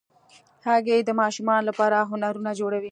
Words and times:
هګۍ 0.65 0.99
د 1.05 1.09
ماشومانو 1.21 1.67
لپاره 1.69 1.97
هنرونه 2.11 2.51
جوړوي. 2.59 2.79